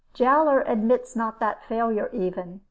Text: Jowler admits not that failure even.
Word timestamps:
Jowler 0.15 0.61
admits 0.65 1.15
not 1.15 1.39
that 1.41 1.63
failure 1.63 2.09
even. 2.11 2.59